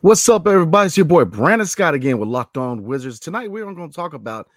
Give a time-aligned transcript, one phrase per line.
[0.00, 0.86] What's up, everybody?
[0.86, 3.20] It's your boy Brandon Scott again with Locked On Wizards.
[3.20, 4.48] Tonight, we're going to talk about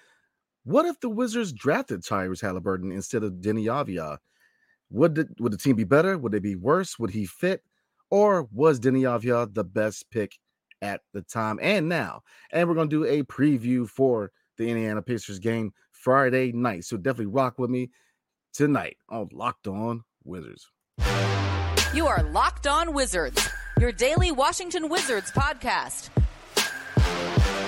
[0.64, 4.18] what if the Wizards drafted Tyrese Haliburton instead of Deni Avdija?
[4.90, 6.18] Would the, would the team be better?
[6.18, 6.98] Would they be worse?
[6.98, 7.64] Would he fit?
[8.10, 10.38] Or was Deni Avdija the best pick
[10.82, 12.24] at the time and now?
[12.52, 16.86] And we're going to do a preview for the Indiana Pacers game Friday night.
[16.86, 17.90] So definitely rock with me
[18.54, 20.72] tonight on Locked On Wizards.
[21.94, 26.10] You are Locked On Wizards, your daily Washington Wizards podcast.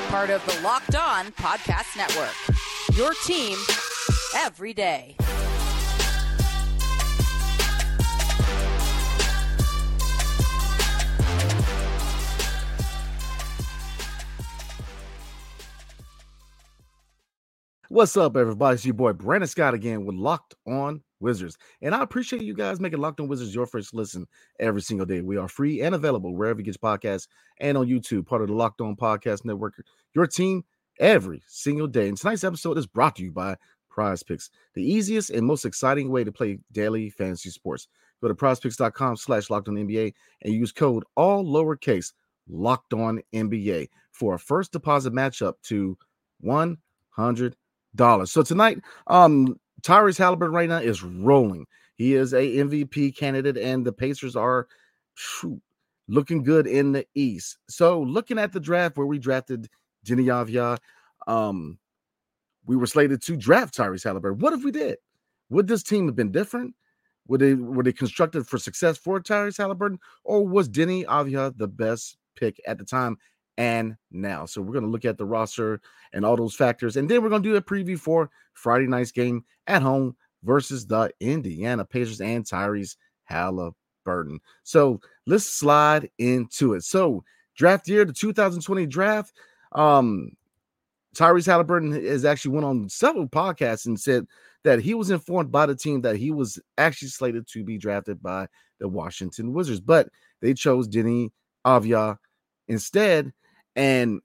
[0.10, 2.34] Part of the Locked On Podcast Network.
[2.98, 3.58] Your team
[4.36, 5.18] every day.
[17.90, 18.76] What's up, everybody?
[18.76, 21.58] It's your boy Brandon Scott again with Locked On Wizards.
[21.82, 24.28] And I appreciate you guys making Locked On Wizards your first listen
[24.60, 25.22] every single day.
[25.22, 27.30] We are free and available wherever you get podcasts
[27.62, 29.82] and on YouTube, part of the Locked On Podcast Network.
[30.14, 30.66] Your team
[31.00, 32.10] every single day.
[32.10, 33.56] And tonight's episode is brought to you by
[33.90, 37.88] Prize Picks, the easiest and most exciting way to play daily fantasy sports.
[38.22, 42.12] Go to prizepicks.com slash locked on NBA and use code all lowercase
[42.50, 45.98] locked on NBA for a first deposit matchup to
[46.44, 47.54] $100.
[47.96, 51.66] So tonight, um, Tyrese Haliburton right now is rolling.
[51.96, 54.68] He is a MVP candidate, and the Pacers are
[55.16, 55.60] shoot,
[56.08, 57.58] looking good in the East.
[57.70, 59.68] So looking at the draft where we drafted
[60.06, 60.78] Deni Avdija,
[61.28, 61.78] um,
[62.66, 64.40] we were slated to draft Tyrese Haliburton.
[64.40, 64.98] What if we did?
[65.50, 66.76] Would this team have been different?
[67.28, 71.68] Would they were they constructed for success for Tyrese Haliburton, or was Deni Avdija the
[71.68, 73.18] best pick at the time
[73.58, 74.46] and now?
[74.46, 75.82] So we're going to look at the roster
[76.14, 79.12] and all those factors, and then we're going to do a preview for Friday night's
[79.12, 82.96] game at home versus the Indiana Pacers and Tyrese
[83.30, 84.40] Haliburton.
[84.64, 86.84] So let's slide into it.
[86.84, 87.24] So
[87.56, 89.34] draft year, the 2020 draft.
[89.74, 90.32] Um,
[91.16, 94.26] Tyrese Haliburton has actually went on several podcasts and said
[94.64, 98.22] that he was informed by the team that he was actually slated to be drafted
[98.22, 98.48] by
[98.80, 100.10] the Washington Wizards, but
[100.42, 101.32] they chose Deni
[101.66, 102.18] Avdija
[102.68, 103.34] instead.
[103.78, 104.22] And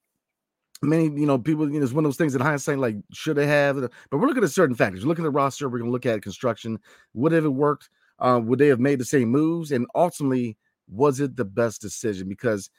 [0.82, 3.36] many, you know, people, you know, it's one of those things in hindsight, like should
[3.36, 3.76] they have?
[4.10, 5.04] But we're looking at certain factors.
[5.04, 5.68] We're looking at the roster.
[5.68, 6.80] We're going to look at construction.
[7.14, 7.90] Would have it worked?
[8.18, 9.70] Uh, would they have made the same moves?
[9.70, 10.56] And ultimately,
[10.88, 12.28] was it the best decision?
[12.28, 12.70] Because,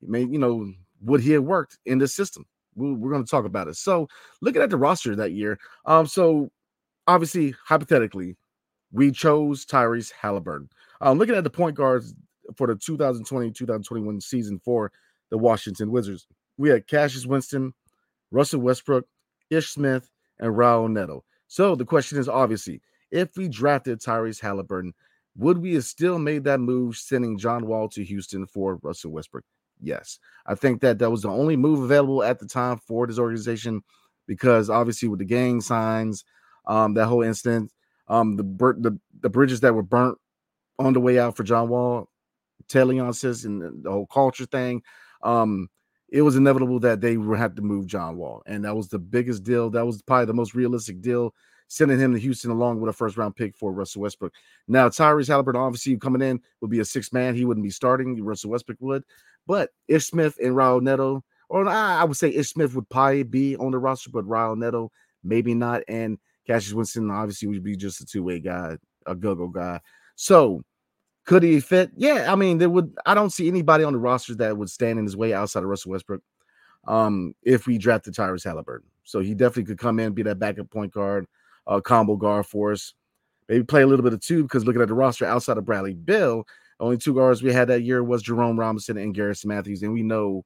[0.00, 0.72] you know,
[1.02, 2.46] would he have worked in this system?
[2.74, 3.76] We're going to talk about it.
[3.76, 4.08] So,
[4.40, 6.50] looking at the roster that year, um, so
[7.06, 8.36] obviously, hypothetically,
[8.92, 10.68] we chose Tyrese Haliburton.
[11.00, 12.14] Um, looking at the point guards
[12.56, 14.92] for the 2020-2021 season for
[15.32, 16.26] the Washington Wizards,
[16.58, 17.72] we had Cassius Winston,
[18.30, 19.06] Russell Westbrook,
[19.48, 21.24] Ish Smith, and Raul Neto.
[21.48, 24.92] So the question is obviously, if we drafted Tyrese Haliburton,
[25.38, 29.44] would we have still made that move sending John Wall to Houston for Russell Westbrook?
[29.80, 30.18] Yes.
[30.44, 33.82] I think that that was the only move available at the time for this organization
[34.28, 36.24] because obviously with the gang signs,
[36.66, 37.72] um, that whole incident,
[38.06, 40.18] um, the, the the bridges that were burnt
[40.78, 42.08] on the way out for John Wall,
[42.68, 44.82] Ted Leonsis, and the whole culture thing,
[45.22, 45.68] um,
[46.08, 48.98] it was inevitable that they would have to move John Wall, and that was the
[48.98, 49.70] biggest deal.
[49.70, 51.34] That was probably the most realistic deal,
[51.68, 54.32] sending him to Houston along with a first round pick for Russell Westbrook.
[54.68, 57.34] Now Tyrese Haliburton, obviously coming in, would be a six man.
[57.34, 58.22] He wouldn't be starting.
[58.22, 59.04] Russell Westbrook would,
[59.46, 63.56] but Ish Smith and Raul Neto, or I would say Ish Smith would probably be
[63.56, 64.90] on the roster, but Raul Neto
[65.24, 65.82] maybe not.
[65.88, 69.80] And Cassius Winston obviously would be just a two way guy, a go go guy.
[70.16, 70.62] So
[71.24, 71.90] could he fit?
[71.96, 72.94] Yeah, I mean, there would.
[73.06, 75.68] I don't see anybody on the roster that would stand in his way outside of
[75.68, 76.22] Russell Westbrook.
[76.86, 80.68] Um, if we drafted Tyrese Haliburton, so he definitely could come in, be that backup
[80.70, 81.26] point guard,
[81.66, 82.94] uh, combo guard for us.
[83.48, 85.94] Maybe play a little bit of two because looking at the roster outside of Bradley
[85.94, 86.44] Beal,
[86.80, 90.02] only two guards we had that year was Jerome Robinson and Garrison Matthews, and we
[90.02, 90.44] know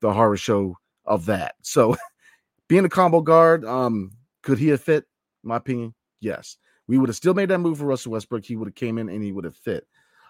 [0.00, 1.54] the horror show of that.
[1.62, 1.96] So,
[2.68, 4.12] being a combo guard, um,
[4.42, 5.04] could he have fit?
[5.44, 6.58] In my opinion, yes.
[6.88, 8.44] We would have still made that move for Russell Westbrook.
[8.44, 9.86] He would have came in and he would have fit.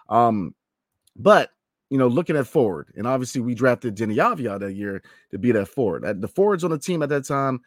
[0.09, 0.53] Um,
[1.15, 1.51] but
[1.89, 5.01] you know, looking at forward, and obviously we drafted Deni Avdija that year
[5.31, 6.21] to be that forward.
[6.21, 7.61] The forwards on the team at that time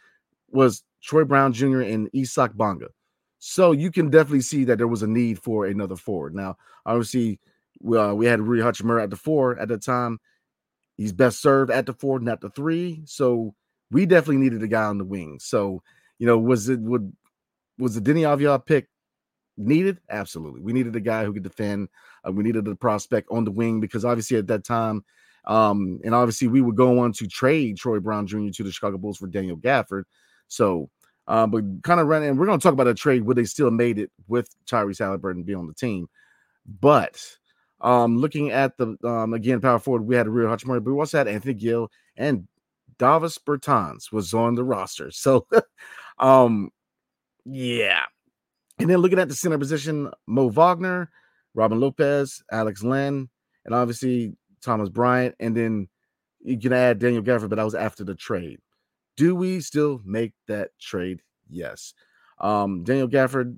[0.50, 1.80] was Troy Brown Jr.
[1.80, 2.88] and Isaac Bonga.
[3.40, 6.34] So you can definitely see that there was a need for another forward.
[6.34, 6.56] Now,
[6.86, 7.40] obviously,
[7.84, 10.20] uh, we had Rui Hachimura at the four at the time.
[10.96, 13.02] He's best served at the four, not the three.
[13.04, 13.56] So
[13.90, 15.38] we definitely needed a guy on the wing.
[15.40, 15.82] So,
[16.20, 17.12] you know, was it would
[17.78, 18.88] was the Deni Avdija pick
[19.66, 19.98] needed?
[20.10, 20.60] Absolutely.
[20.60, 21.88] We needed a guy who could defend.
[22.26, 25.04] Uh, we needed a prospect on the wing because obviously at that time,
[25.44, 28.50] um, and obviously we would go on to trade Troy Brown Jr.
[28.52, 30.04] to the Chicago Bulls for Daniel Gafford.
[30.48, 30.88] So,
[31.26, 33.70] um, but kind of running, we're going to talk about a trade where they still
[33.70, 36.08] made it with Tyrese Haliburton be on the team.
[36.80, 37.20] But
[37.80, 41.18] um, looking at the um, again power forward, we had Rui Hachimura, but we also
[41.18, 42.46] had Anthony Gill and
[42.98, 45.10] Davis Bertans was on the roster.
[45.10, 45.46] So,
[46.18, 46.70] um,
[47.44, 48.04] yeah.
[48.82, 51.10] And then looking at the center position, Mo Wagner,
[51.54, 53.28] Robin Lopez, Alex Len,
[53.64, 55.34] and obviously Thomas Bryant.
[55.38, 55.88] And then
[56.40, 58.58] you can add Daniel Gafford, but that was after the trade.
[59.16, 61.20] Do we still make that trade?
[61.48, 61.94] Yes.
[62.40, 63.56] Um, Daniel Gafford,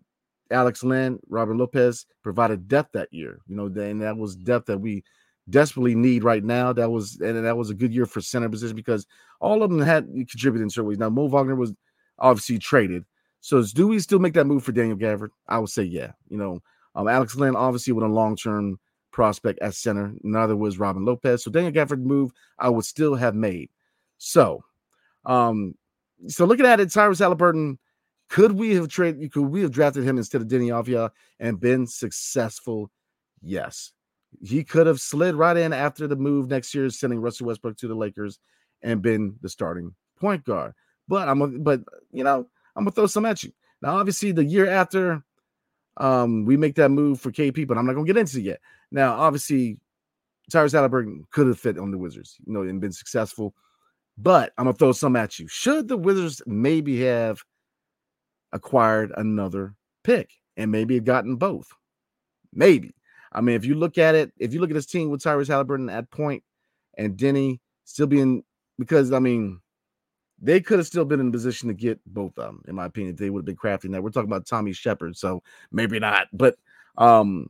[0.50, 3.38] Alex Len, Robin Lopez provided depth that year.
[3.46, 5.04] You know, and that was depth that we
[5.48, 6.72] desperately need right now.
[6.72, 9.06] That was and that was a good year for center position because
[9.40, 10.98] all of them had contributed in certain ways.
[10.98, 11.72] Now Mo Wagner was
[12.18, 13.04] obviously traded.
[13.44, 15.28] So do we still make that move for Daniel Gafford?
[15.46, 16.12] I would say yeah.
[16.30, 16.62] You know,
[16.94, 18.80] um, Alex Len obviously with a long term
[19.12, 20.14] prospect at center.
[20.22, 21.44] Neither was Robin Lopez.
[21.44, 23.68] So Daniel Gafford move I would still have made.
[24.16, 24.64] So,
[25.26, 25.74] um,
[26.26, 27.76] so looking at it, Tyrese Haliburton,
[28.30, 29.30] could we have traded?
[29.30, 32.90] Could we have drafted him instead of Deni Avdija and been successful?
[33.42, 33.92] Yes,
[34.42, 37.88] he could have slid right in after the move next year, sending Russell Westbrook to
[37.88, 38.38] the Lakers
[38.80, 40.72] and been the starting point guard.
[41.06, 43.52] But I'm, but you know, I'm gonna throw some at you.
[43.82, 45.22] Now, obviously, the year after,
[45.96, 48.60] um, we make that move for KP, but I'm not gonna get into it yet.
[48.90, 49.78] Now, obviously,
[50.50, 53.54] Tyrese Haliburton could have fit on the Wizards, you know, and been successful.
[54.16, 55.48] But I'm gonna throw some at you.
[55.48, 57.42] Should the Wizards maybe have
[58.52, 61.68] acquired another pick and maybe have gotten both?
[62.52, 62.94] Maybe.
[63.32, 65.48] I mean, if you look at it, if you look at this team with Tyrese
[65.48, 66.44] Haliburton at point
[66.96, 68.44] and Deni still being
[68.78, 69.60] because I mean,
[70.40, 73.14] they could have still been in position to get both of them, in my opinion,
[73.14, 74.02] if they would have been crafting that.
[74.02, 76.28] We're talking about Tommy Sheppard, so maybe not.
[76.32, 76.56] But
[76.96, 77.48] um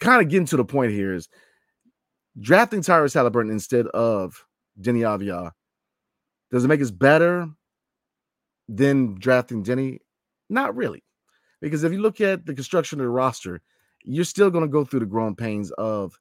[0.00, 1.28] kind of getting to the point here is
[2.40, 4.44] drafting Tyrese Haliburton instead of
[4.80, 5.52] Deni Avdija.
[6.50, 7.48] Does it make us better
[8.68, 9.98] than drafting Deni?
[10.50, 11.02] Not really.
[11.60, 13.62] Because if you look at the construction of the roster,
[14.02, 16.18] you're still going to go through the growing pains of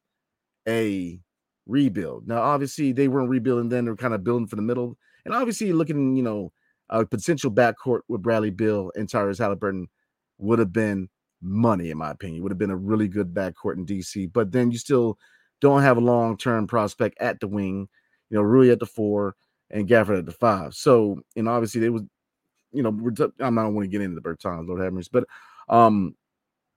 [0.67, 1.19] a
[1.65, 2.27] rebuild.
[2.27, 4.97] Now, obviously, they weren't rebuilding then; they're kind of building for the middle.
[5.25, 6.51] And obviously, looking, you know,
[6.89, 9.85] a potential backcourt with Bradley Beal and Tyrese Haliburton
[10.37, 11.09] would have been
[11.41, 12.43] money, in my opinion.
[12.43, 14.31] Would have been a really good backcourt in DC.
[14.31, 15.17] But then you still
[15.61, 17.87] don't have a long term prospect at the wing.
[18.29, 19.35] You know, Rui at the four
[19.69, 20.73] and Gafford at the five.
[20.73, 22.03] So, and obviously, they was,
[22.71, 25.09] you know, we're t- I'm not want to get into the Bertans, Lord have mercy,
[25.11, 25.25] but
[25.69, 26.15] um,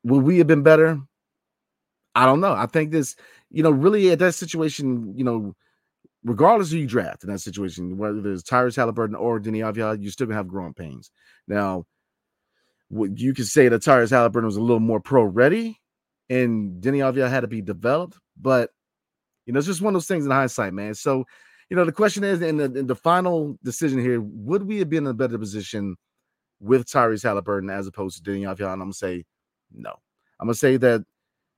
[0.05, 1.01] would we have been better?
[2.15, 2.53] I don't know.
[2.53, 3.17] I think this,
[3.51, 5.57] you know, really at that situation, you know,
[6.25, 10.11] regardless who you draft in that situation, whether it's Tyrese Haliburton or Deni Avdija, you're
[10.11, 11.11] still gonna have growing pains.
[11.47, 11.85] Now,
[12.89, 15.81] what you could say that Tyrese Haliburton was a little more pro ready,
[16.31, 18.71] and Deni Avdija had to be developed, but
[19.47, 20.95] you know, it's just one of those things in hindsight, man.
[20.95, 21.25] So,
[21.69, 25.05] you know, the question is, in the, the final decision here, would we have been
[25.05, 25.97] in a better position
[26.61, 28.73] with Tyrese Haliburton as opposed to Deni Avdija?
[28.73, 29.25] And I'm gonna say
[29.71, 29.95] no.
[30.41, 31.05] I'm gonna say that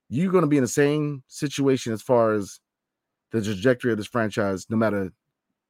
[0.09, 2.59] you're gonna be in the same situation as far as
[3.32, 5.12] the trajectory of this franchise, no matter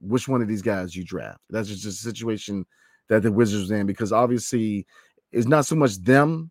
[0.00, 1.40] which one of these guys you draft.
[1.50, 2.66] That's just a situation
[3.08, 4.86] that the Wizards in because obviously
[5.32, 6.50] it's not so much them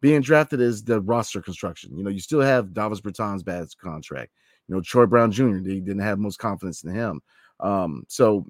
[0.00, 1.96] being drafted as the roster construction.
[1.96, 4.32] You know, you still have Davis Bertans' bad contract.
[4.68, 5.58] You know, Troy Brown Jr.
[5.58, 7.20] They didn't have most confidence in him.
[7.60, 8.46] Um, so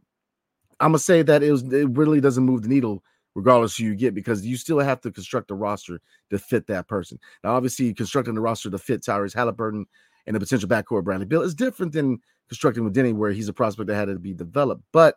[0.81, 3.03] I'm gonna say that it was it really doesn't move the needle
[3.39, 6.89] regardless who you get, because you still have to construct a roster to fit that
[6.89, 7.19] person.
[7.45, 9.85] Now, obviously, constructing the roster to fit Tyrese Haliburton
[10.29, 13.53] and the potential backcourt Bradley Beal is different than constructing with Deni, where he's a
[13.53, 14.85] prospect that had to be developed.
[14.93, 15.17] But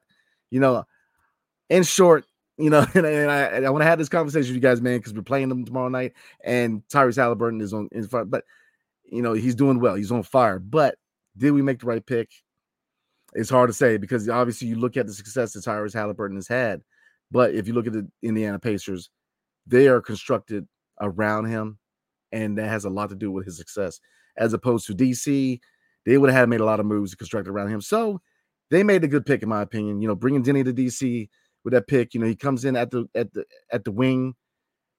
[0.50, 0.86] you know,
[1.70, 2.25] in short,
[2.58, 4.98] you know, and, and I, I want to have this conversation with you guys, man,
[4.98, 6.13] because we're playing them tomorrow night,
[6.44, 8.46] and Tyrese Haliburton is on in front, but
[9.06, 10.58] you know, he's doing well, he's on fire.
[10.58, 10.96] But
[11.38, 12.32] did we make the right pick?
[13.34, 16.48] It's hard to say because obviously you look at the success that Tyrese Haliburton has
[16.48, 16.82] had
[17.32, 19.10] but if you look at the Indiana Pacers,
[19.65, 20.68] they are constructed
[21.00, 21.80] around him,
[22.32, 24.00] and that has a lot to do with his success.
[24.38, 25.59] As opposed to DC,
[26.05, 27.81] they would have made a lot of moves to construct around him.
[27.81, 28.21] So
[28.69, 30.01] they made a good pick, in my opinion.
[30.01, 31.29] You know, bringing Deni to DC
[31.63, 32.13] with that pick.
[32.13, 34.35] You know, he comes in at the at the at the wing.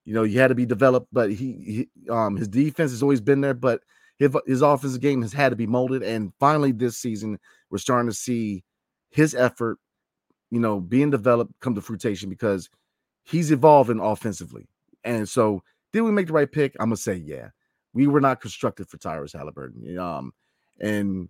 [0.05, 3.21] You know, he had to be developed, but he, he um his defense has always
[3.21, 3.81] been there, but
[4.19, 6.03] his his offensive game has had to be molded.
[6.03, 7.39] And finally, this season,
[7.71, 8.65] we're starting to see
[9.11, 9.79] his effort
[10.53, 12.69] you know, being developed come to fruition because
[13.25, 14.69] he's evolving offensively.
[15.03, 15.63] And so,
[15.95, 16.77] did we make the right pick?
[16.79, 17.49] I'm gonna say, yeah.
[17.95, 19.99] We were not constructed for Tyrese Haliburton.
[19.99, 20.33] Um,
[20.81, 21.29] and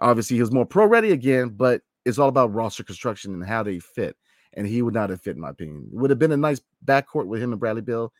[0.00, 3.62] Obviously, he was more pro ready again, but it's all about roster construction and how
[3.62, 4.16] they fit.
[4.54, 5.88] And he would not have fit, in my opinion.
[5.92, 8.12] Would have been a nice backcourt with him and Bradley Beal.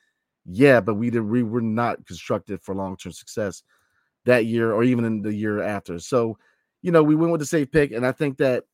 [0.46, 3.62] Yeah, but we did we were not constructed for long term success
[4.24, 5.98] that year or even in the year after.
[5.98, 6.38] So,
[6.82, 8.64] you know, we went with the safe pick, and I think that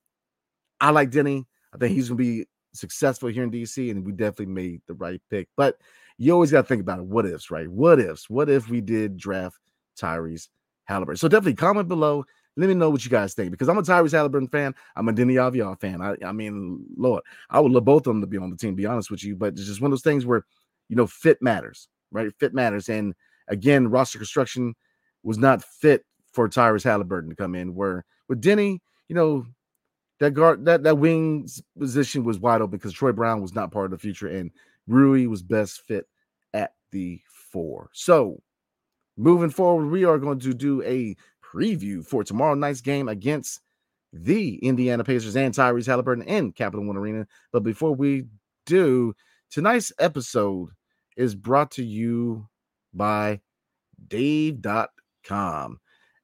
[0.80, 1.44] I like Deni.
[1.74, 5.20] I think he's gonna be successful here in DC, and we definitely made the right
[5.30, 5.48] pick.
[5.56, 5.76] But
[6.20, 7.06] you always got to think about it.
[7.06, 7.66] What ifs, right?
[7.66, 8.28] What ifs?
[8.28, 9.58] What if we did draft
[9.98, 10.48] Tyrese
[10.88, 11.18] Haliburton?
[11.18, 12.26] So definitely comment below.
[12.58, 14.74] Let me know what you guys think because I'm a Tyrese Haliburton fan.
[14.96, 16.02] I'm a Deni Avdija fan.
[16.02, 18.74] I, I mean, Lord, I would love both of them to be on the team.
[18.74, 20.44] Be honest with you, but it's just one of those things where
[20.90, 22.30] you know fit matters, right?
[22.38, 23.14] Fit matters, and
[23.48, 24.74] again, roster construction
[25.22, 27.74] was not fit for Tyrese Haliburton to come in.
[27.74, 29.46] Where with Deni, you know,
[30.18, 31.48] that guard that that wing
[31.78, 34.50] position was wide open because Troy Brown was not part of the future, and
[34.86, 36.06] Rui was best fit
[36.52, 37.20] at the
[37.52, 37.90] four.
[37.92, 38.42] So
[39.16, 43.60] moving forward, we are going to do a preview for tomorrow night's game against
[44.12, 47.26] the Indiana Pacers and Tyrese Haliburton in Capital One Arena.
[47.52, 48.24] But before we
[48.66, 49.14] do,
[49.50, 50.70] tonight's episode
[51.16, 52.48] is brought to you
[52.92, 53.40] by
[54.08, 55.78] Dave.com.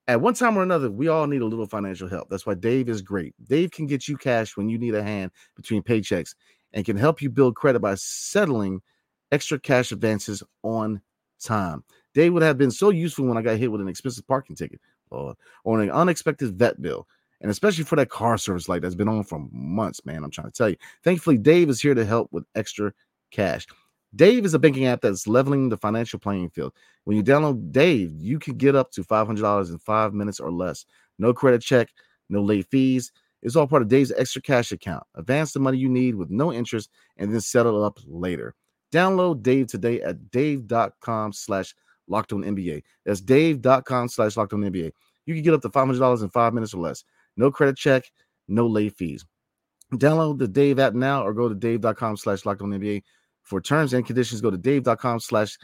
[0.09, 2.29] At one time or another, we all need a little financial help.
[2.29, 3.35] That's why Dave is great.
[3.45, 6.35] Dave can get you cash when you need a hand between paychecks
[6.77, 8.83] and can help you build credit by settling
[9.33, 11.01] extra cash advances on
[11.43, 11.83] time.
[12.15, 14.79] Dave would have been so useful when I got hit with an expensive parking ticket
[15.11, 17.09] or, or an unexpected vet bill.
[17.41, 20.23] And especially for that car service light that's been on for months, man.
[20.23, 20.77] I'm trying to tell you.
[21.03, 22.93] Thankfully, Dave is here to help with extra
[23.31, 23.67] cash.
[24.15, 26.75] Dave is a banking app that's leveling the financial playing field.
[27.05, 30.85] When you download Dave, you can get up to $500 in five minutes or less.
[31.19, 31.89] No credit check,
[32.29, 33.13] no late fees.
[33.47, 35.05] It's all part of Dave's extra cash account.
[35.15, 38.57] Advance the money you need with no interest and then settle up later.
[38.93, 41.73] Download Dave today at dave.com slash
[42.09, 42.83] locked on NBA.
[43.05, 44.91] That's dave.com slash locked on NBA.
[45.27, 47.05] You can get up to $500 in five minutes or less.
[47.37, 48.11] No credit check,
[48.49, 49.25] no late fees.
[49.95, 53.05] Download the Dave app now or go to dave.com slash locked on NBA.
[53.43, 55.57] For terms and conditions, go to dave.com slash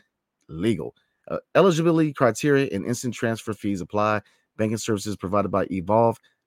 [0.49, 0.95] legal.
[1.27, 4.21] Uh, eligibility criteria and instant transfer fees apply.
[4.57, 6.19] Banking services provided by Evolve.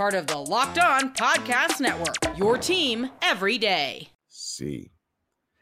[0.00, 2.38] part of the Locked On Podcast Network.
[2.38, 4.08] Your team every day.
[4.28, 4.90] See.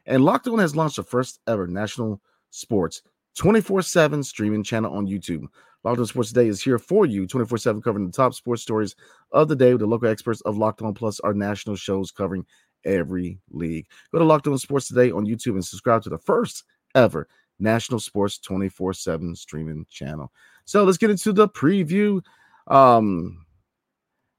[0.06, 3.02] And Locked On has launched the first ever national sports
[3.36, 5.48] 24 7 streaming channel on YouTube.
[5.82, 8.94] Locked On Sports Today is here for you 24 7, covering the top sports stories
[9.32, 12.46] of the day with the local experts of Locked On Plus, our national shows covering
[12.84, 13.88] every league.
[14.12, 16.62] Go to Locked On Sports Today on YouTube and subscribe to the first
[16.94, 17.26] ever
[17.58, 20.30] national sports 24 7 streaming channel.
[20.64, 22.22] So let's get into the preview.
[22.68, 23.44] Um,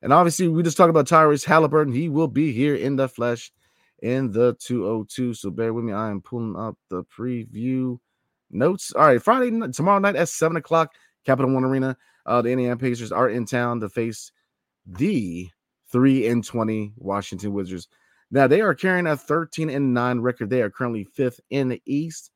[0.01, 1.93] and obviously, we just talked about Tyrese Haliburton.
[1.93, 3.51] He will be here in the flesh
[4.01, 5.33] in the 202.
[5.33, 5.93] So bear with me.
[5.93, 7.99] I am pulling up the preview
[8.49, 8.93] notes.
[8.93, 10.93] All right, Friday, tomorrow night at 7 o'clock,
[11.25, 11.97] Capital One Arena.
[12.25, 14.31] Uh, the Indiana Pacers are in town to face
[14.85, 15.49] the
[15.91, 17.87] 3 and 20 Washington Wizards.
[18.31, 20.49] Now, they are carrying a 13 and 9 record.
[20.49, 22.31] They are currently fifth in the East.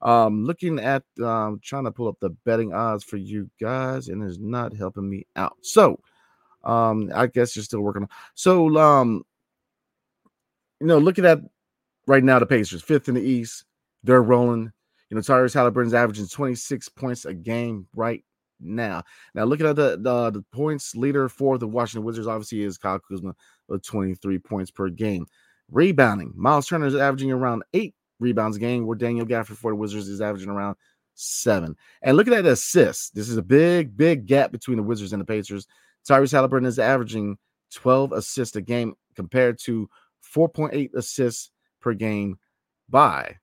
[0.00, 4.22] Um, looking at um, trying to pull up the betting odds for you guys, and
[4.22, 5.56] it's not helping me out.
[5.62, 6.00] So,
[6.64, 8.08] um, I guess you're still working on.
[8.34, 9.22] So, um,
[10.80, 11.38] you know, looking at
[12.06, 13.64] right now the Pacers, fifth in the East,
[14.02, 14.72] they're rolling.
[15.10, 18.24] You know, Tyrese Haliburton's averaging 26 points a game right
[18.60, 19.02] now.
[19.34, 22.98] Now, looking at the, the, the points leader for the Washington Wizards, obviously is Kyle
[22.98, 23.34] Kuzma
[23.68, 25.26] with 23 points per game.
[25.70, 29.76] Rebounding, Miles Turner is averaging around eight rebounds a game, where Daniel Gafford for the
[29.76, 30.76] Wizards is averaging around
[31.14, 31.76] seven.
[32.02, 35.26] And looking at assists, this is a big, big gap between the Wizards and the
[35.26, 35.66] Pacers.
[36.08, 37.38] Tyrese Haliburton is averaging
[37.74, 39.88] 12 assists a game compared to
[40.34, 42.38] 4.8 assists per game
[42.88, 43.36] by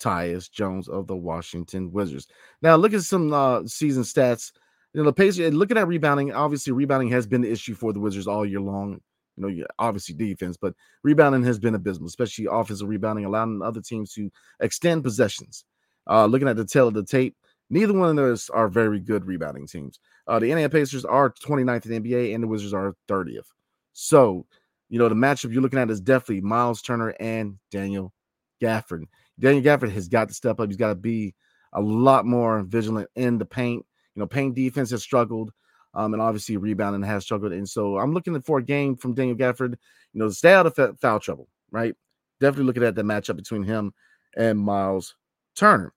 [0.00, 2.26] Tyus Jones of the Washington Wizards.
[2.62, 4.52] Now, look at some uh, season stats.
[4.92, 8.00] You know, the Pacers, looking at rebounding, obviously, rebounding has been the issue for the
[8.00, 9.00] Wizards all year long.
[9.36, 14.12] You know, obviously defense, but rebounding has been abysmal, especially offensive rebounding, allowing other teams
[14.14, 14.30] to
[14.60, 15.64] extend possessions.
[16.08, 17.36] Uh, looking at the tail of the tape,
[17.70, 20.00] neither one of those are very good rebounding teams.
[20.26, 23.46] Uh, the Indiana Pacers are 29th in the NBA, and the Wizards are 30th.
[23.92, 24.46] So,
[24.88, 28.12] you know, the matchup you're looking at is definitely Miles Turner and Daniel
[28.60, 29.04] Gafford.
[29.38, 30.68] Daniel Gafford has got to step up.
[30.68, 31.34] He's got to be
[31.72, 33.84] a lot more vigilant in the paint.
[34.14, 35.52] You know, paint defense has struggled.
[35.96, 37.52] um, and obviously rebounding has struggled.
[37.52, 39.70] And so I'm looking for a game from Daniel Gafford,
[40.12, 41.94] you know, stay out of foul trouble, right?
[42.38, 43.94] Definitely looking at the matchup between him
[44.36, 45.16] and Miles
[45.56, 45.94] Turner.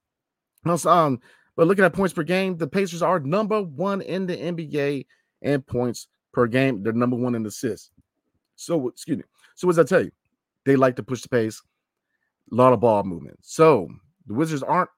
[0.64, 1.20] Also, um,
[1.60, 5.04] but looking at points per game, the Pacers are number one in the NBA
[5.42, 6.82] in points per game.
[6.82, 7.90] They're number one in assists.
[8.56, 9.24] So, excuse me.
[9.56, 10.10] So, does that tell you?
[10.64, 11.60] They like to push the pace,
[12.50, 13.40] a lot of ball movement.
[13.42, 13.90] So,
[14.26, 14.88] the Wizards aren't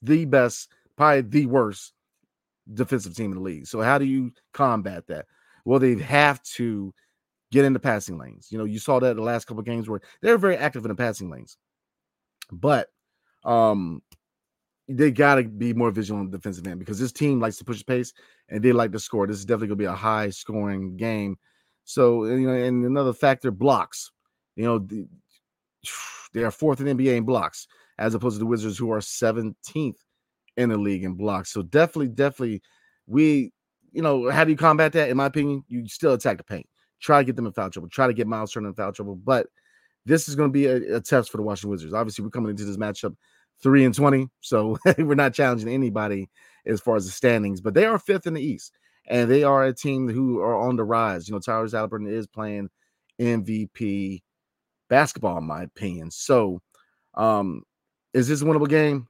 [0.00, 1.92] the best, probably the worst
[2.72, 3.66] defensive team in the league.
[3.66, 5.26] So, how do you combat that?
[5.64, 6.94] Well, they have to
[7.50, 8.46] get into passing lanes.
[8.52, 10.94] You know, you saw that the last couple games where they're very active in the
[10.94, 11.56] passing lanes.
[12.52, 12.90] But
[13.42, 14.02] um
[14.88, 17.64] they got to be more vigilant on the defensive end because this team likes to
[17.64, 18.12] push pace
[18.48, 19.26] and they like to score.
[19.26, 21.36] This is definitely going to be a high scoring game.
[21.84, 24.12] So, you know, and another factor blocks.
[24.54, 25.06] You know, the,
[26.32, 27.66] they are fourth in NBA in blocks
[27.98, 29.96] as opposed to the Wizards who are 17th
[30.56, 31.52] in the league in blocks.
[31.52, 32.62] So, definitely, definitely,
[33.06, 33.52] we,
[33.92, 35.10] you know, how do you combat that?
[35.10, 36.66] In my opinion, you still attack the paint,
[37.00, 39.16] try to get them in foul trouble, try to get Miles Turner in foul trouble.
[39.16, 39.46] But
[40.04, 41.92] this is going to be a, a test for the Washington Wizards.
[41.92, 43.16] Obviously, we're coming into this matchup
[43.62, 44.28] three and 20.
[44.40, 46.28] So we're not challenging anybody
[46.66, 48.72] as far as the standings, but they are fifth in the East.
[49.08, 51.28] And they are a team who are on the rise.
[51.28, 52.70] You know, Tyrese Haliburton is playing
[53.20, 54.22] MVP
[54.88, 56.10] basketball, in my opinion.
[56.10, 56.60] So,
[57.14, 57.62] um,
[58.12, 59.06] is this a winnable game?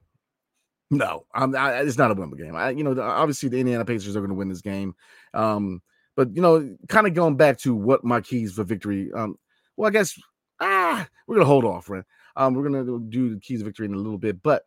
[0.91, 2.55] No, I'm, I, it's not a winnable game.
[2.55, 4.93] I, you know, obviously the Indiana Pacers are going to win this game.
[5.33, 5.81] Um,
[6.15, 9.11] but you know, kind of going back to what my keys for victory.
[9.13, 9.37] Um,
[9.77, 10.19] well, I guess
[10.59, 12.03] ah, we're gonna hold off, right?
[12.37, 14.63] Um, we're gonna do the keys of victory in a little bit, but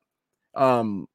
[0.54, 1.06] um,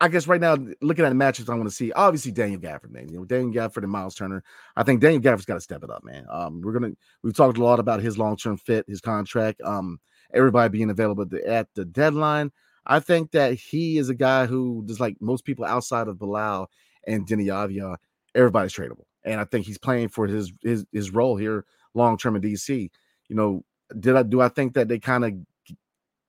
[0.00, 2.90] I guess right now, looking at the matches, I want to see obviously Daniel Gafford,
[2.90, 3.08] man.
[3.08, 4.42] You know, Daniel Gafford and Miles Turner.
[4.76, 6.26] I think Daniel Gafford's got to step it up, man.
[6.30, 6.92] Um, we're gonna
[7.22, 10.00] we've talked a lot about his long term fit, his contract, um,
[10.32, 12.50] everybody being available at the, deadline.
[12.86, 16.68] I think that he is a guy who, just like most people outside of Bilal
[17.06, 17.96] and Deni Avdija,
[18.34, 22.36] everybody's tradable, and I think he's playing for his his his role here long term
[22.36, 22.90] in DC.
[23.28, 23.64] You know,
[23.98, 25.32] did I do I think that they kind of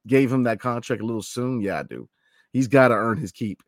[0.08, 1.62] gave him that contract a little soon?
[1.62, 2.08] Yeah, I do.
[2.52, 3.62] He's got to earn his keep.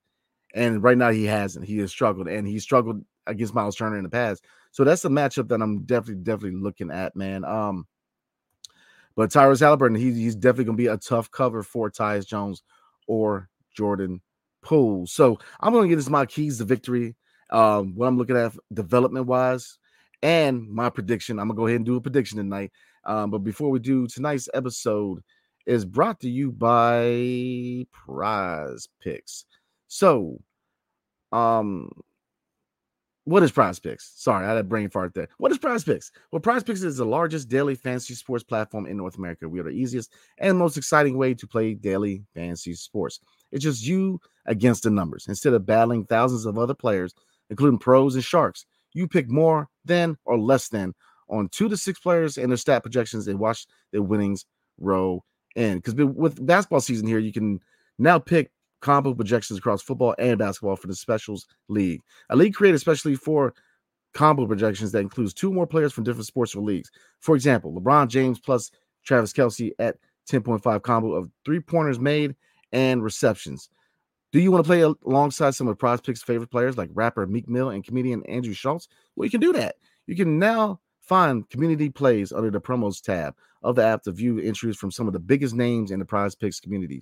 [0.53, 1.65] And right now he hasn't.
[1.65, 4.45] He has struggled and he struggled against Miles Turner in the past.
[4.71, 7.43] So that's a matchup that I'm definitely, definitely looking at, man.
[7.43, 7.85] Um,
[9.15, 12.63] but Tyrese Haliburton, he, he's definitely gonna be a tough cover for Tyus Jones
[13.07, 14.21] or Jordan
[14.61, 15.07] Poole.
[15.07, 17.15] So I'm gonna get this my keys to victory.
[17.49, 19.79] Um, what I'm looking at development wise,
[20.21, 21.39] and my prediction.
[21.39, 22.71] I'm gonna go ahead and do a prediction tonight.
[23.07, 25.23] Um, but before we do, tonight's episode
[25.65, 29.45] is brought to you by Prize Picks.
[29.87, 30.39] So,
[31.31, 31.89] um,
[33.23, 34.13] what is Prize Picks?
[34.15, 35.27] Sorry, I had a brain fart there.
[35.37, 36.11] What is Prize Picks?
[36.31, 39.49] Well, Prize Picks is the largest daily fantasy sports platform in North America.
[39.49, 43.19] We are the easiest and most exciting way to play daily fantasy sports.
[43.51, 45.25] It's just you against the numbers.
[45.27, 47.13] Instead of battling thousands of other players,
[47.49, 50.93] including pros and sharks, you pick more than or less than
[51.29, 54.45] on two to six players and their stat projections and watch their winnings
[54.79, 55.23] row
[55.55, 55.77] in.
[55.77, 57.59] Because with basketball season here, you can
[57.97, 62.01] now pick combo projections across football and basketball for the specials league.
[62.29, 63.53] A league created especially for
[64.13, 66.91] combo projections that includes two more players from different sports or leagues.
[67.19, 68.71] For example, LeBron James plus
[69.03, 69.97] Travis Kelce at
[70.29, 72.35] 10.5 combo of three pointers made
[72.71, 73.69] and receptions.
[74.33, 77.47] Do you want to play alongside some of Prize Picks' favorite players like rapper Meek
[77.47, 78.89] Mill and comedian Andrew Schulz?
[79.15, 79.75] Well, you can do that.
[80.05, 84.39] You can now Find community plays under the promos tab of the app to view
[84.39, 87.01] entries from some of the biggest names in the Prize Picks community.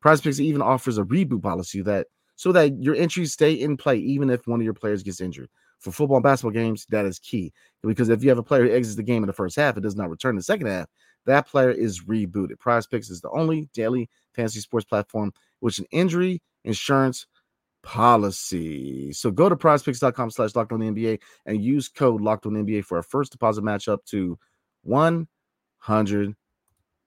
[0.00, 3.96] Prize Picks even offers a reboot policy that so that your entries stay in play
[3.96, 5.48] even if one of your players gets injured.
[5.78, 8.74] For football and basketball games, that is key because if you have a player who
[8.74, 10.88] exits the game in the first half, and does not return in the second half.
[11.26, 12.58] That player is rebooted.
[12.58, 17.26] Prize Picks is the only daily fantasy sports platform which an injury insurance
[17.84, 19.12] policy.
[19.12, 22.84] So go to prizepicks.com slash locked on the NBA and use code locked on NBA
[22.84, 24.38] for a first deposit match up to
[24.88, 25.26] $100.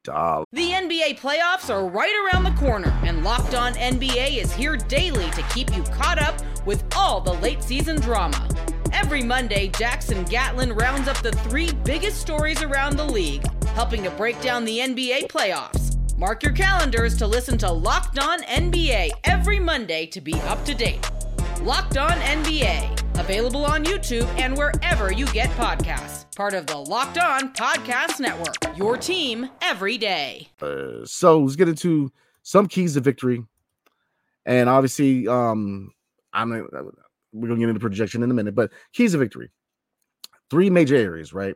[0.06, 5.30] The NBA playoffs are right around the corner, and Locked On NBA is here daily
[5.32, 8.48] to keep you caught up with all the late season drama.
[8.94, 14.10] Every Monday, Jackson Gatlin rounds up the three biggest stories around the league, helping to
[14.12, 15.97] break down the NBA playoffs.
[16.20, 20.74] Mark your calendars to listen to Locked On NBA every Monday to be up to
[20.74, 21.08] date.
[21.62, 26.26] Locked On NBA, available on YouTube and wherever you get podcasts.
[26.36, 28.56] Part of the Locked On Podcast Network.
[28.76, 30.50] Your team every day.
[30.60, 33.44] Uh, so let's get into some keys to victory.
[34.44, 35.92] And obviously, um,
[36.34, 39.52] I'm we're gonna get into projection in a minute, but keys to victory.
[40.50, 41.56] Three major areas, right?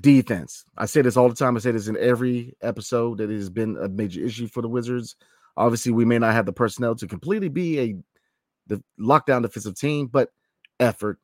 [0.00, 0.64] Defense.
[0.76, 1.56] I say this all the time.
[1.56, 4.68] I say this in every episode that it has been a major issue for the
[4.68, 5.16] Wizards.
[5.56, 7.96] Obviously, we may not have the personnel to completely be a
[8.66, 10.30] the lockdown defensive team, but
[10.80, 11.18] effort,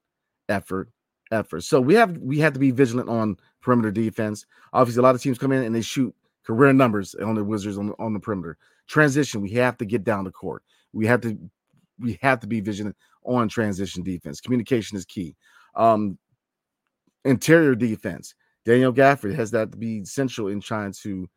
[0.49, 0.91] effort,
[1.33, 1.63] effort.
[1.63, 4.47] So we have we have to be vigilant on perimeter defense.
[4.73, 7.79] Obviously, a lot of teams come in and they shoot career numbers on the Wizards
[7.79, 8.57] on the, on the perimeter.
[8.87, 10.63] Transition, we have to get down the court.
[10.93, 11.39] We have to
[11.99, 14.41] we have to be vigilant on transition defense.
[14.41, 15.37] Communication is key.
[15.75, 16.19] Um,
[17.25, 18.35] interior defense.
[18.65, 21.29] Daniel Gafford has that to be central in trying to,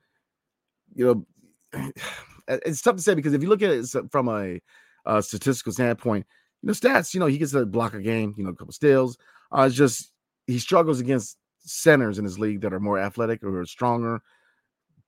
[0.96, 1.26] you
[1.74, 1.92] know,
[2.48, 4.60] it's tough to say because if you look at it from a,
[5.06, 6.26] a statistical standpoint,
[6.62, 8.74] you know, stats, you know, he gets a block a game, you know, a couple
[8.74, 9.18] steals.
[9.52, 10.12] Uh, it's just
[10.48, 14.22] he struggles against centers in his league that are more athletic or stronger,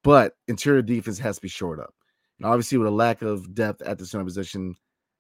[0.04, 1.94] but interior defense has to be shored up.
[2.40, 4.76] And obviously, with a lack of depth at the center position,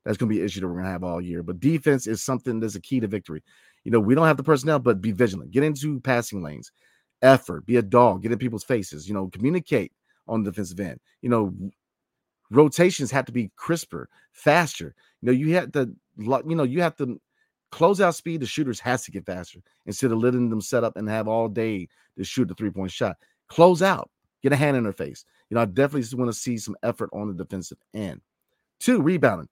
[0.05, 1.41] that's going to be an issue that we're going to have all year.
[1.41, 3.43] But defense is something that's a key to victory.
[3.83, 5.51] You know, we don't have the personnel, but be vigilant.
[5.51, 6.71] Get into passing lanes,
[7.21, 9.07] effort, be a dog, get in people's faces.
[9.07, 9.91] You know, communicate
[10.27, 10.99] on the defensive end.
[11.21, 11.53] You know,
[12.51, 14.93] rotations have to be crisper, faster.
[15.21, 17.19] You know, you have to, you know, you have to mm,
[17.71, 18.41] close out speed.
[18.41, 21.47] The shooters has to get faster instead of letting them set up and have all
[21.47, 21.87] day
[22.17, 23.17] to shoot the three point shot.
[23.47, 24.09] Close out,
[24.43, 25.25] get a hand in their face.
[25.49, 28.21] You know, I definitely want to see some effort on the defensive end.
[28.79, 29.47] Two, rebounding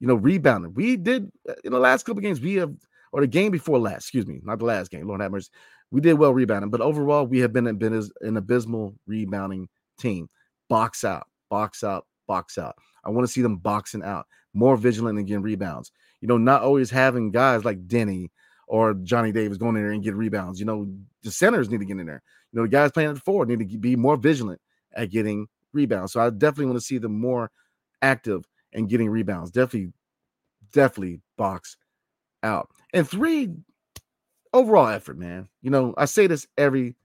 [0.00, 0.74] you know, rebounding.
[0.74, 2.74] We did uh, in the last couple games, we have,
[3.12, 5.50] or the game before last, excuse me, not the last game, Lord have mercy.
[5.90, 10.28] We did well rebounding, but overall, we have been, been an abysmal rebounding team.
[10.68, 12.76] Box out, box out, box out.
[13.04, 15.90] I want to see them boxing out, more vigilant and getting rebounds.
[16.20, 18.28] You know, not always having guys like Deni
[18.66, 20.60] or Johnny Davis going in there and get rebounds.
[20.60, 22.22] You know, the centers need to get in there.
[22.52, 24.60] You know, the guys playing at the forward need to be more vigilant
[24.94, 26.12] at getting rebounds.
[26.12, 27.50] So I definitely want to see them more
[28.02, 29.50] active and getting rebounds.
[29.50, 29.92] Definitely,
[30.72, 31.76] definitely box
[32.42, 32.68] out.
[32.92, 33.50] And three,
[34.52, 35.48] overall effort, man.
[35.62, 36.96] You know, I say this every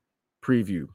[0.44, 0.88] preview.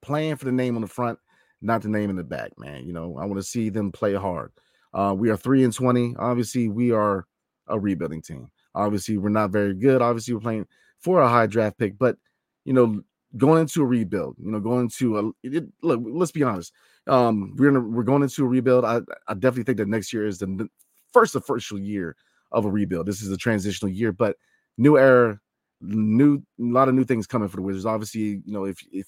[0.00, 1.18] Playing for the name on the front,
[1.60, 2.84] not the name in the back, man.
[2.84, 4.50] You know, I want to see them play hard.
[4.92, 6.16] Uh, we are three and 20.
[6.18, 7.26] Obviously, we are
[7.68, 8.48] a rebuilding team.
[8.74, 10.02] Obviously, we're not very good.
[10.02, 10.66] Obviously, we're playing
[10.98, 12.16] for a high draft pick, but
[12.64, 13.00] you know,
[13.36, 16.72] going into a rebuild, you know, going to a it, look, let's be honest.
[17.06, 18.84] Um, we're gonna we're going into a rebuild.
[18.84, 20.68] I, I definitely think that next year is the
[21.12, 22.16] first official year
[22.52, 23.06] of a rebuild.
[23.06, 24.36] This is a transitional year, but
[24.78, 25.40] new era,
[25.80, 27.86] new a lot of new things coming for the Wizards.
[27.86, 29.06] Obviously, you know, if if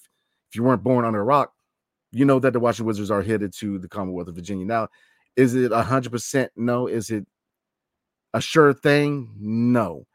[0.49, 1.53] if you weren't born under a rock,
[2.11, 4.65] you know that the Washington Wizards are headed to the Commonwealth of Virginia.
[4.65, 4.89] Now,
[5.35, 6.87] is it a hundred percent no?
[6.87, 7.25] Is it
[8.33, 9.33] a sure thing?
[9.39, 10.05] No.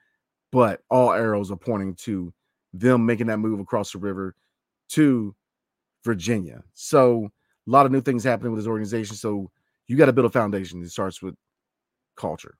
[0.53, 2.33] But all arrows are pointing to
[2.73, 4.35] them making that move across the river
[4.91, 5.35] to
[6.05, 6.63] Virginia.
[6.75, 7.31] So
[7.67, 9.17] a lot of new things happening with this organization.
[9.17, 9.51] So
[9.87, 10.83] you got to build a foundation.
[10.83, 11.35] It starts with
[12.17, 12.57] culture,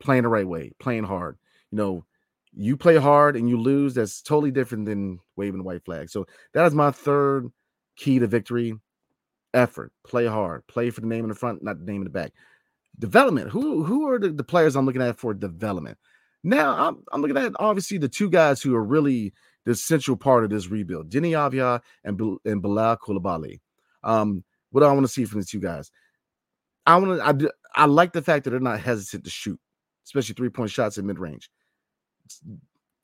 [0.00, 1.38] playing the right way, playing hard.
[1.70, 2.04] You know,
[2.52, 3.94] you play hard and you lose.
[3.94, 6.10] That's totally different than waving the white flag.
[6.10, 7.50] So that is my third
[7.96, 8.74] key to victory.
[9.52, 12.10] Effort, play hard, play for the name in the front, not the name in the
[12.10, 12.32] back.
[12.98, 13.50] Development.
[13.50, 15.98] Who who are the, the players I'm looking at for development?
[16.44, 19.32] Now I'm I'm looking at obviously the two guys who are really
[19.64, 23.60] the central part of this rebuild, Deni Avdija and and Bilal Coulibaly.
[24.02, 25.90] Um, what I want to see from these two guys?
[26.86, 27.26] I want to.
[27.26, 29.60] I, do, I like the fact that they're not hesitant to shoot,
[30.04, 31.50] especially three point shots in mid range.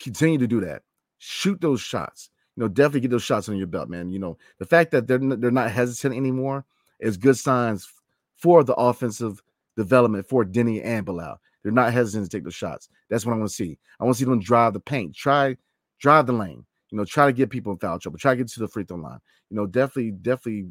[0.00, 0.82] Continue to do that.
[1.18, 2.30] Shoot those shots.
[2.56, 4.10] You know, definitely get those shots on your belt, man.
[4.10, 6.64] You know, the fact that they're they're not hesitant anymore
[7.00, 7.88] is good signs
[8.36, 9.42] for the offensive
[9.76, 11.40] development for Deni and Bilal.
[11.62, 12.88] They're not hesitant to take those shots.
[13.10, 13.78] That's what I want to see.
[14.00, 15.14] I want to see them drive the paint.
[15.14, 15.56] Try
[15.98, 16.64] drive the lane.
[16.90, 18.18] You know, try to get people in foul trouble.
[18.18, 19.18] Try to get to the free throw line.
[19.50, 20.70] You know, definitely, definitely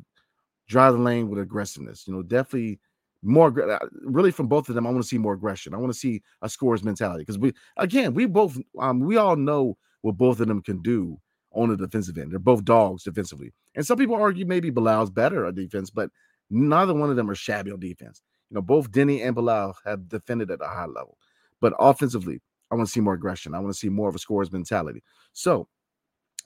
[0.67, 2.07] drive the lane with aggressiveness.
[2.07, 2.79] You know, definitely
[3.23, 4.85] more uh, really from both of them.
[4.85, 5.73] I want to see more aggression.
[5.73, 9.35] I want to see a scores mentality because we again we both um we all
[9.35, 11.17] know what both of them can do
[11.51, 12.31] on the defensive end.
[12.31, 16.09] They're both dogs defensively, and some people argue maybe Bilal's better at defense, but
[16.49, 18.21] neither one of them are shabby on defense.
[18.49, 21.17] You know, both Deni and Bilal have defended at a high level,
[21.61, 23.55] but offensively, I want to see more aggression.
[23.55, 25.03] I want to see more of a scores mentality.
[25.33, 25.67] So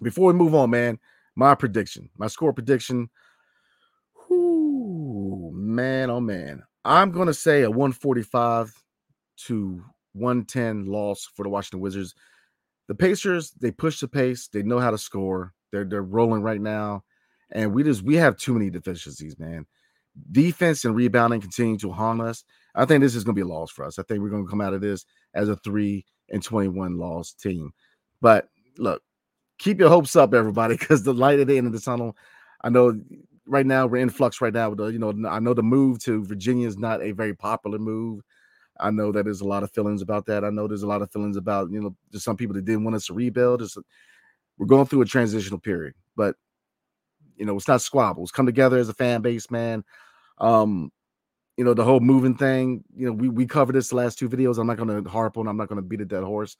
[0.01, 0.97] before we move on, man,
[1.35, 3.09] my prediction, my score prediction.
[5.79, 6.63] Man, oh man.
[6.83, 8.73] I'm gonna say a 145
[9.45, 12.15] to 110 loss for the Washington Wizards.
[12.89, 15.53] The Pacers, they push the pace, they know how to score.
[15.71, 17.05] They're they're rolling right now.
[17.51, 19.65] And we just we have too many deficiencies, man.
[20.33, 22.43] Defense and rebounding continue to haunt us.
[22.75, 23.97] I think this is gonna be a loss for us.
[23.97, 27.71] I think we're gonna come out of this as a three and 21 loss team.
[28.19, 29.01] But look,
[29.59, 32.17] keep your hopes up, everybody, because the light at the end of the tunnel.
[32.61, 32.99] I know
[33.49, 34.69] right now we're in flux right now.
[34.69, 37.79] With the, you know, I know the move to Virginia is not a very popular
[37.79, 38.21] move.
[38.79, 40.45] I know that there's a lot of feelings about that.
[40.45, 42.83] I know there's a lot of feelings about you know just some people that didn't
[42.83, 43.61] want us to rebuild.
[44.57, 46.35] We're going through a transitional period, but
[47.35, 48.31] you know it's not squabbles.
[48.31, 49.83] Come together as a fan base, man.
[50.37, 50.91] Um,
[51.57, 54.29] you know, the whole moving thing, you know, we, we covered this the last two
[54.29, 54.57] videos.
[54.57, 56.55] I'm not going to harp on, I'm not going to beat a dead horse,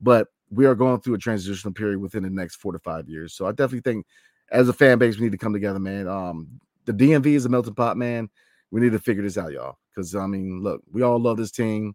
[0.00, 3.32] but we are going through a transitional period within the next four to five years.
[3.32, 4.06] So I definitely think
[4.50, 6.08] as a fan base, we need to come together, man.
[6.08, 8.28] Um, the DMV is a melting pot, man.
[8.70, 9.78] We need to figure this out, y'all.
[9.88, 11.94] Because I mean, look, we all love this team.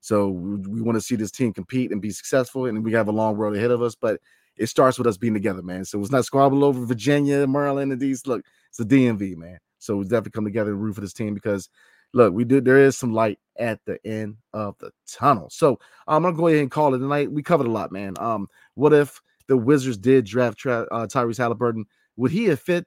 [0.00, 3.08] So we, we want to see this team compete and be successful, and we have
[3.08, 3.94] a long road ahead of us.
[3.94, 4.20] But
[4.56, 5.84] it starts with us being together, man.
[5.84, 8.26] So it's not squabble over Virginia, Maryland, and these.
[8.26, 9.58] Look, it's the DMV, man.
[9.78, 11.68] So we definitely come together and root for this team because
[12.12, 15.48] look, we did there is some light at the end of the tunnel.
[15.50, 17.30] So I'm gonna go ahead and call it tonight.
[17.30, 18.14] We covered a lot, man.
[18.18, 21.84] Um, what if the Wizards did draft tra- uh, Tyrese Haliburton?
[22.16, 22.86] Would he have fit,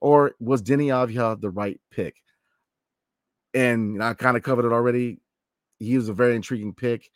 [0.00, 2.16] or was Deni Avdija the right pick?
[3.54, 5.20] And I kind of covered it already.
[5.78, 7.10] He was a very intriguing pick,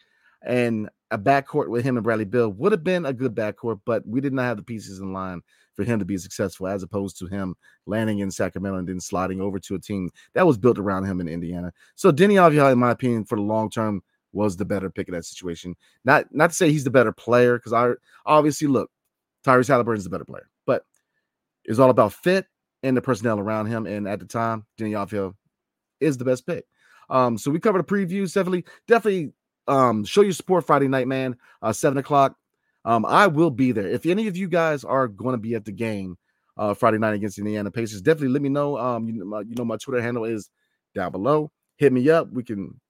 [0.45, 4.07] and a backcourt with him and Bradley Beal would have been a good backcourt, but
[4.07, 5.42] we did not have the pieces in line
[5.75, 7.55] for him to be successful, as opposed to him
[7.87, 11.21] landing in Sacramento and then sliding over to a team that was built around him
[11.21, 11.73] in Indiana.
[11.97, 15.14] So Deni Avdija, in my opinion, for the long term, was the better pick in
[15.14, 15.77] that situation.
[16.05, 17.92] Not not to say he's the better player, because I
[18.27, 18.90] obviously look,
[19.45, 20.85] Tyrese Haliburton is the better player, but
[21.64, 22.47] it's all about fit
[22.83, 23.87] and the personnel around him.
[23.87, 25.35] And at the time, Deni Avdija
[26.01, 26.64] is the best pick.
[27.11, 28.33] Um, so we covered a preview.
[28.33, 29.33] Definitely, definitely
[29.68, 31.37] um show your support Friday night, man.
[31.61, 32.37] Uh, seven o'clock.
[32.85, 33.87] Um, I will be there.
[33.87, 36.18] If any of you guys are going to be at the game
[36.57, 38.77] uh, Friday night against the Indiana Pacers, definitely let me know.
[38.77, 40.51] Um, you know, my, you know, my Twitter handle is
[40.92, 41.53] down below.
[41.77, 42.33] Hit me up.
[42.33, 42.81] We can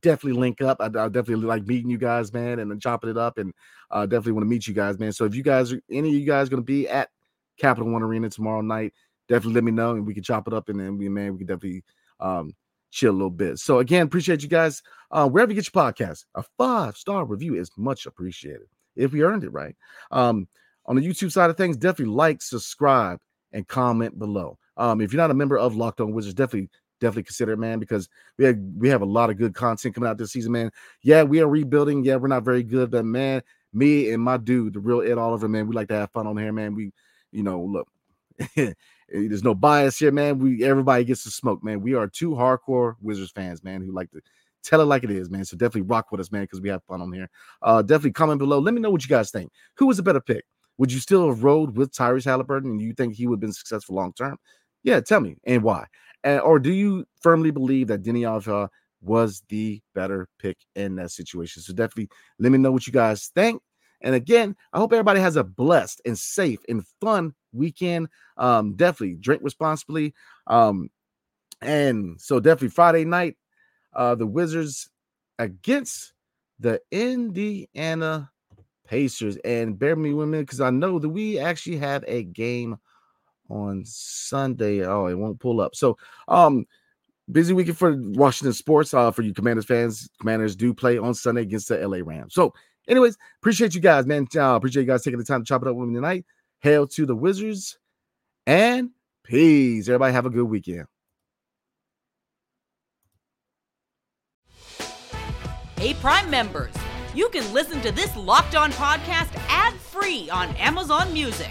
[0.00, 0.78] definitely link up.
[0.80, 3.38] I, I definitely like meeting you guys, man, and then chopping it up.
[3.38, 3.52] And
[3.90, 5.12] uh, definitely want to meet you guys, man.
[5.12, 7.10] So if you guys, are, any of you guys, going to be at
[7.58, 8.92] Capital One Arena tomorrow night,
[9.28, 10.68] definitely let me know, and we can chop it up.
[10.68, 11.84] And then we, man, we can definitely
[12.20, 12.54] um,
[12.90, 13.58] chill a little bit.
[13.58, 14.82] So again, appreciate you guys.
[15.10, 19.22] Uh, wherever you get your podcast, a five star review is much appreciated if we
[19.22, 19.76] earned it right.
[20.10, 20.48] Um,
[20.86, 23.20] on the YouTube side of things, definitely like, subscribe,
[23.52, 24.58] and comment below.
[24.76, 26.70] Um, if you're not a member of Locked On Wizards, definitely
[27.02, 30.08] definitely consider it, man, because we have we have a lot of good content coming
[30.08, 30.70] out this season, man.
[31.02, 32.04] Yeah, we are rebuilding.
[32.04, 35.48] Yeah, we're not very good, but man, me and my dude, the real Ed Oliver,
[35.48, 36.74] man, we like to have fun on here, man.
[36.74, 36.92] We,
[37.32, 37.88] you know, look,
[39.08, 40.38] there's no bias here, man.
[40.38, 41.82] We everybody gets to smoke, man.
[41.82, 44.20] We are two hardcore Wizards fans, man, who like to
[44.62, 45.44] tell it like it is, man.
[45.44, 47.28] So definitely rock with us, man, because we have fun on here.
[47.60, 48.58] Uh, definitely comment below.
[48.58, 49.50] Let me know what you guys think.
[49.76, 50.44] Who was a better pick?
[50.78, 53.52] Would you still have rode with Tyrese Haliburton and you think he would have been
[53.52, 54.38] successful long term?
[54.82, 55.86] Yeah, tell me and why.
[56.24, 58.68] And, or do you firmly believe that Deni Avdija
[59.00, 61.62] was the better pick in that situation?
[61.62, 62.08] So definitely
[62.38, 63.60] let me know what you guys think.
[64.02, 68.08] And again, I hope everybody has a blessed and safe and fun weekend.
[68.36, 70.14] Um, definitely drink responsibly.
[70.46, 70.90] Um,
[71.60, 73.36] and so definitely Friday night,
[73.94, 74.90] uh, the Wizards
[75.38, 76.12] against
[76.58, 78.30] the Indiana
[78.86, 79.36] Pacers.
[79.44, 82.76] And bear me with me because I know that we actually have a game
[83.52, 84.84] on Sunday.
[84.84, 85.74] Oh, it won't pull up.
[85.74, 85.96] So,
[86.28, 86.66] um,
[87.30, 88.94] busy weekend for Washington sports.
[88.94, 92.34] Uh, for you Commanders fans, Commanders do play on Sunday against the LA Rams.
[92.34, 92.54] So,
[92.88, 94.26] anyways, appreciate you guys, man.
[94.34, 96.24] Uh, appreciate you guys taking the time to chop it up with me tonight.
[96.60, 97.78] Hail to the Wizards
[98.46, 98.90] and
[99.24, 99.88] peace.
[99.88, 100.86] Everybody have a good weekend.
[105.76, 106.72] Hey, Prime members,
[107.12, 111.50] you can listen to this Locked On podcast ad free on Amazon Music.